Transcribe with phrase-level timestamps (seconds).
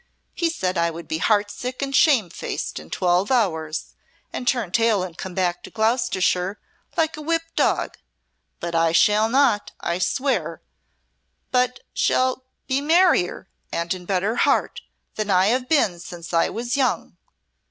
[0.33, 3.93] He said I would be heart sick and shame faced in twelve hours,
[4.33, 6.59] and turn tail and come back to Gloucestershire
[6.97, 7.99] like a whipt dog
[8.59, 10.63] but I shall not, I swear,
[11.51, 14.81] but shall be merrier and in better heart
[15.17, 17.15] than I have been since I was young.